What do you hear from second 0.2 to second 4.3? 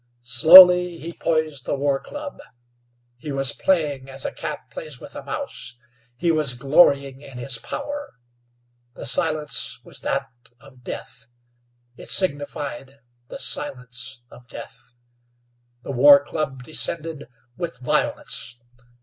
Slowly he poised the war club. He was playing as